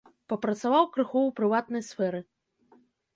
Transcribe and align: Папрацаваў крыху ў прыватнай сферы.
Папрацаваў 0.31 0.87
крыху 0.95 1.19
ў 1.27 1.31
прыватнай 1.39 1.83
сферы. 1.89 2.21